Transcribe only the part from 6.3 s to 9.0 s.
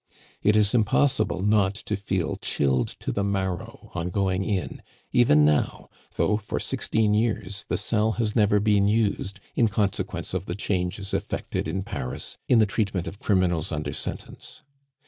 for sixteen years the cell has never been